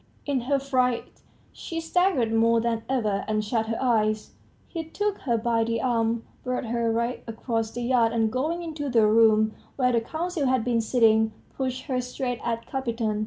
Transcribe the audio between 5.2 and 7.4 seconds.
by the arm, whirled her right